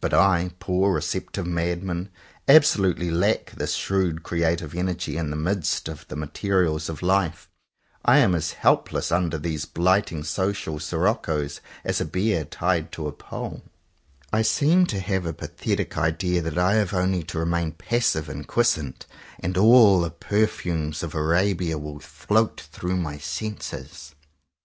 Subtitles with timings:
[0.00, 2.08] But I, poor receptive madman,
[2.48, 7.48] absolutely lack this shrewd creative energy in the midst of the materials of life.
[8.04, 12.04] I am 78 JOHN COWPER POWYS as helpless under these blighting social siroccos as a
[12.04, 13.62] bear tied to a pole.
[14.32, 18.48] I seem to have a pathetic idea that I have only to remain passive and
[18.48, 19.06] quiescent,
[19.38, 24.16] and all the perfumes of Arabia will float through my senses.